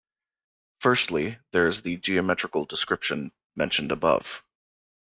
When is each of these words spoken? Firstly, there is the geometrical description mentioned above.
Firstly, 0.79 1.37
there 1.51 1.67
is 1.67 1.83
the 1.83 1.95
geometrical 1.97 2.65
description 2.65 3.31
mentioned 3.55 3.91
above. 3.91 4.41